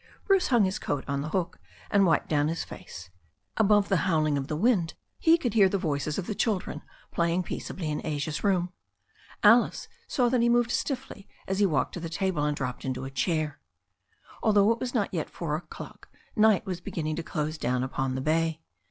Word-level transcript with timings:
Bruce 0.25 0.47
hung 0.47 0.63
his 0.65 0.79
coat 0.79 1.05
on 1.07 1.21
the 1.21 1.29
door, 1.29 1.51
and 1.91 2.07
wiped 2.07 2.27
down 2.27 2.47
his 2.47 2.63
face. 2.63 3.11
Above 3.55 3.87
the 3.87 3.97
howling 4.09 4.35
of 4.35 4.47
the 4.47 4.55
wind 4.55 4.95
he 5.19 5.37
could 5.37 5.53
hear 5.53 5.69
the 5.69 5.77
voices 5.77 6.17
of 6.17 6.25
the 6.25 6.33
children 6.33 6.81
playing 7.11 7.43
peaceably 7.43 7.87
in 7.87 8.03
Asia's 8.03 8.43
room. 8.43 8.73
Alice 9.43 9.87
saw 10.07 10.27
that 10.27 10.41
he 10.41 10.49
moved 10.49 10.71
stiffly 10.71 11.29
as 11.47 11.59
he 11.59 11.67
walked 11.67 11.93
to 11.93 11.99
the 11.99 12.09
table 12.09 12.43
and 12.43 12.57
dropped 12.57 12.83
into 12.83 13.05
a 13.05 13.11
chair. 13.11 13.59
Although 14.41 14.71
it 14.71 14.79
was 14.79 14.95
not 14.95 15.13
yet 15.13 15.29
four 15.29 15.55
o'clock 15.55 16.09
night 16.35 16.65
was 16.65 16.81
beginning 16.81 17.15
to 17.17 17.21
dose 17.21 17.59
down 17.59 17.83
upon 17.83 18.15
the 18.15 18.21
bay. 18.21 18.59